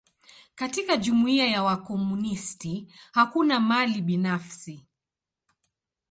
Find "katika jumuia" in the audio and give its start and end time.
0.55-1.47